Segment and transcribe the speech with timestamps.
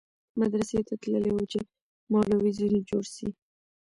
[0.39, 1.59] مدرسې ته تللى و چې
[2.11, 3.27] مولوى ځنې جوړ سي.